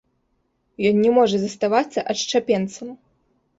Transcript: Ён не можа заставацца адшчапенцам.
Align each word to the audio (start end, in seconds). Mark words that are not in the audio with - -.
Ён 0.91 0.95
не 1.03 1.11
можа 1.17 1.37
заставацца 1.45 2.07
адшчапенцам. 2.15 2.87